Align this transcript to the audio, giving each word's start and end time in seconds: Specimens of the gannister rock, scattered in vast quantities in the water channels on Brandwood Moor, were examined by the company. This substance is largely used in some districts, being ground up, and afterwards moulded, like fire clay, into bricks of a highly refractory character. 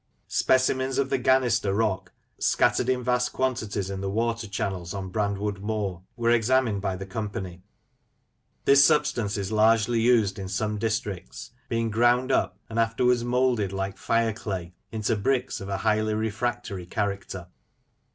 Specimens 0.29 0.97
of 0.97 1.11
the 1.11 1.19
gannister 1.19 1.77
rock, 1.77 2.11
scattered 2.39 2.89
in 2.89 3.03
vast 3.03 3.31
quantities 3.33 3.91
in 3.91 4.01
the 4.01 4.09
water 4.09 4.47
channels 4.47 4.95
on 4.95 5.09
Brandwood 5.11 5.59
Moor, 5.61 6.01
were 6.15 6.31
examined 6.31 6.81
by 6.81 6.95
the 6.95 7.05
company. 7.05 7.61
This 8.65 8.83
substance 8.83 9.37
is 9.37 9.51
largely 9.51 9.99
used 10.01 10.39
in 10.39 10.49
some 10.49 10.79
districts, 10.79 11.51
being 11.69 11.91
ground 11.91 12.31
up, 12.31 12.57
and 12.67 12.79
afterwards 12.79 13.23
moulded, 13.23 13.71
like 13.71 13.95
fire 13.95 14.33
clay, 14.33 14.73
into 14.91 15.15
bricks 15.15 15.61
of 15.61 15.69
a 15.69 15.77
highly 15.77 16.15
refractory 16.15 16.87
character. 16.87 17.49